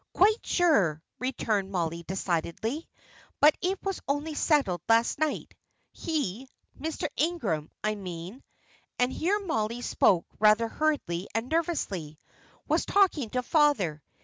"Quite 0.13 0.43
sure," 0.43 0.99
returned 1.19 1.69
Mollie, 1.71 2.01
decidedly; 2.01 2.89
"but 3.39 3.55
it 3.61 3.77
was 3.83 4.01
only 4.07 4.33
settled 4.33 4.81
last 4.89 5.19
night. 5.19 5.53
He 5.91 6.49
Mr. 6.79 7.07
Ingram, 7.17 7.69
I 7.83 7.93
mean" 7.93 8.41
and 8.97 9.13
here 9.13 9.39
Mollie 9.39 9.83
spoke 9.83 10.25
rather 10.39 10.67
hurriedly 10.67 11.27
and 11.35 11.49
nervously, 11.49 12.17
"was 12.67 12.83
talking 12.83 13.29
to 13.29 13.43
father. 13.43 14.01